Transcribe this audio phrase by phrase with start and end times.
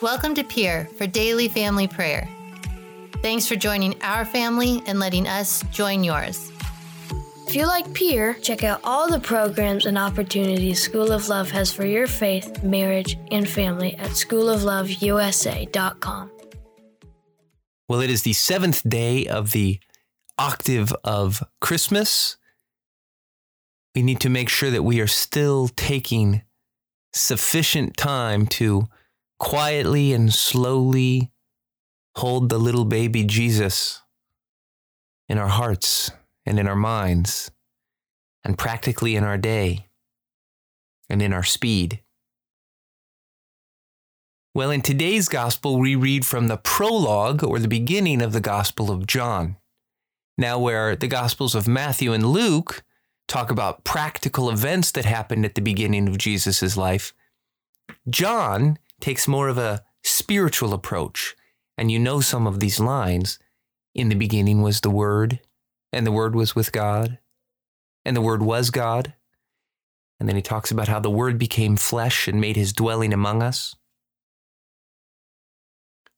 [0.00, 2.28] Welcome to Peer for Daily Family Prayer.
[3.20, 6.52] Thanks for joining our family and letting us join yours.
[7.48, 11.72] If you like Peer, check out all the programs and opportunities School of Love has
[11.72, 16.30] for your faith, marriage, and family at schoolofloveusa.com.
[17.88, 19.80] Well, it is the seventh day of the
[20.38, 22.36] octave of Christmas.
[23.96, 26.42] We need to make sure that we are still taking
[27.12, 28.86] sufficient time to
[29.38, 31.30] quietly and slowly
[32.16, 34.02] hold the little baby Jesus
[35.28, 36.10] in our hearts
[36.44, 37.50] and in our minds,
[38.44, 39.86] and practically in our day
[41.10, 42.02] and in our speed.
[44.54, 48.90] Well, in today's gospel, we read from the prologue or the beginning of the Gospel
[48.90, 49.56] of John.
[50.36, 52.82] Now, where the Gospels of Matthew and Luke
[53.28, 57.12] talk about practical events that happened at the beginning of Jesus' life,
[58.08, 61.36] John takes more of a spiritual approach.
[61.76, 63.38] And you know some of these lines.
[63.94, 65.40] In the beginning was the Word,
[65.92, 67.18] and the Word was with God,
[68.04, 69.14] and the Word was God.
[70.20, 73.42] And then he talks about how the Word became flesh and made his dwelling among
[73.42, 73.74] us.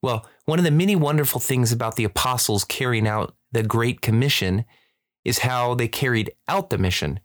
[0.02, 4.64] Well, one of the many wonderful things about the apostles carrying out the Great Commission
[5.24, 7.20] is how they carried out the mission.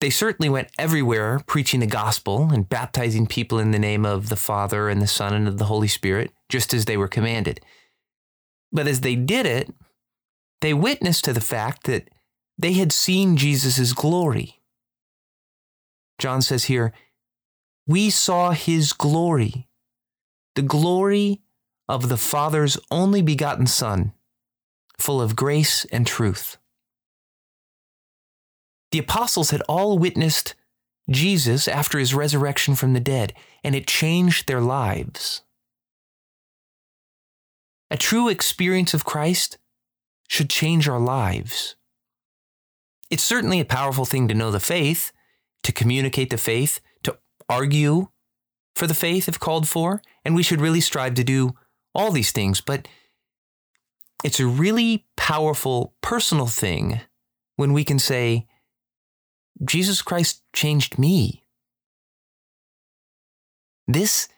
[0.00, 4.36] They certainly went everywhere preaching the gospel and baptizing people in the name of the
[4.36, 7.60] Father and the Son and of the Holy Spirit, just as they were commanded.
[8.70, 9.72] But as they did it,
[10.60, 12.10] they witnessed to the fact that
[12.58, 14.60] they had seen Jesus' glory.
[16.18, 16.92] John says here,
[17.86, 19.68] We saw his glory,
[20.54, 21.42] the glory
[21.88, 24.12] of the Father's only begotten Son,
[24.98, 26.58] full of grace and truth.
[28.92, 30.54] The apostles had all witnessed
[31.10, 35.42] Jesus after his resurrection from the dead, and it changed their lives.
[37.90, 39.58] A true experience of Christ
[40.28, 41.76] should change our lives.
[43.10, 45.12] It's certainly a powerful thing to know the faith,
[45.62, 48.08] to communicate the faith, to argue
[48.74, 51.54] for the faith if called for, and we should really strive to do
[51.94, 52.60] all these things.
[52.60, 52.88] But
[54.24, 57.00] it's a really powerful personal thing
[57.54, 58.46] when we can say,
[59.64, 61.44] Jesus Christ changed me.
[63.88, 64.28] This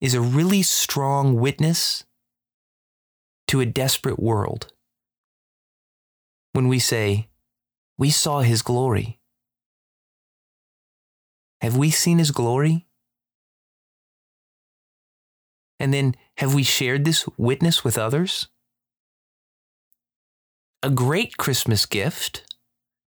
[0.00, 2.04] is a really strong witness
[3.48, 4.72] to a desperate world.
[6.52, 7.28] When we say,
[7.98, 9.18] We saw his glory.
[11.60, 12.86] Have we seen his glory?
[15.78, 18.48] And then have we shared this witness with others?
[20.82, 22.54] A great Christmas gift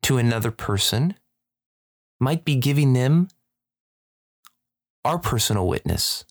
[0.04, 1.16] to another person
[2.20, 3.28] might be giving them
[5.06, 6.26] our personal witness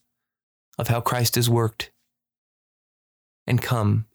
[0.79, 1.91] of how Christ has worked
[3.47, 4.07] and come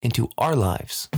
[0.00, 1.08] into our lives.